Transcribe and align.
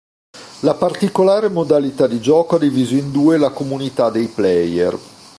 La 0.61 0.73
particolare 0.73 1.47
modalità 1.47 2.07
di 2.07 2.19
gioco 2.19 2.55
ha 2.55 2.57
diviso 2.57 2.95
in 2.95 3.11
due 3.11 3.37
la 3.37 3.51
comunità 3.51 4.09
dei 4.09 4.25
player. 4.25 4.97